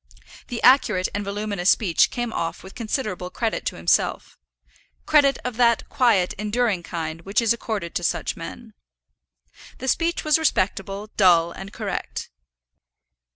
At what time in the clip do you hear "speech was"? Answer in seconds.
9.87-10.39